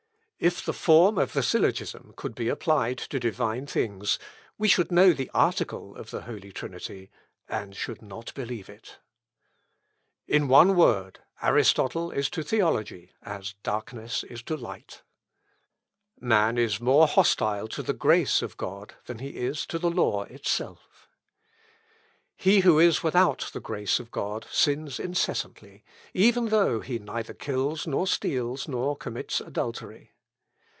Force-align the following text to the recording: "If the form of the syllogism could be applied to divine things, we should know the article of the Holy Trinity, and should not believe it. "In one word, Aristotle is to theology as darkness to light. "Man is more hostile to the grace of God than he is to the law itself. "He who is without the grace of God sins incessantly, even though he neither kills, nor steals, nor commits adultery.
"If 0.43 0.65
the 0.65 0.73
form 0.73 1.19
of 1.19 1.33
the 1.33 1.43
syllogism 1.43 2.15
could 2.17 2.33
be 2.33 2.47
applied 2.49 2.97
to 2.97 3.19
divine 3.19 3.67
things, 3.67 4.17
we 4.57 4.67
should 4.67 4.91
know 4.91 5.13
the 5.13 5.29
article 5.35 5.95
of 5.95 6.09
the 6.09 6.21
Holy 6.23 6.51
Trinity, 6.51 7.11
and 7.47 7.75
should 7.75 8.01
not 8.01 8.33
believe 8.33 8.67
it. 8.67 8.97
"In 10.27 10.47
one 10.47 10.75
word, 10.75 11.19
Aristotle 11.43 12.09
is 12.09 12.27
to 12.31 12.41
theology 12.41 13.11
as 13.21 13.53
darkness 13.61 14.25
to 14.47 14.57
light. 14.57 15.03
"Man 16.19 16.57
is 16.57 16.81
more 16.81 17.05
hostile 17.05 17.67
to 17.67 17.83
the 17.83 17.93
grace 17.93 18.41
of 18.41 18.57
God 18.57 18.95
than 19.05 19.19
he 19.19 19.35
is 19.37 19.67
to 19.67 19.77
the 19.77 19.91
law 19.91 20.23
itself. 20.23 21.07
"He 22.35 22.61
who 22.61 22.79
is 22.79 23.03
without 23.03 23.51
the 23.53 23.59
grace 23.59 23.99
of 23.99 24.09
God 24.09 24.47
sins 24.49 24.99
incessantly, 24.99 25.83
even 26.15 26.47
though 26.47 26.79
he 26.79 26.97
neither 26.97 27.35
kills, 27.35 27.85
nor 27.85 28.07
steals, 28.07 28.67
nor 28.67 28.95
commits 28.97 29.39
adultery. 29.39 30.13